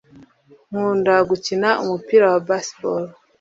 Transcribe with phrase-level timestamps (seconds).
[0.69, 3.03] nkunda gukina umupira wa baseball